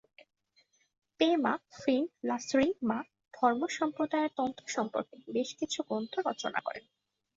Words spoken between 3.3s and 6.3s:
ধর্মসম্প্রদায়ের তন্ত্র সম্বন্ধে বেশ কিছু গ্রন্থ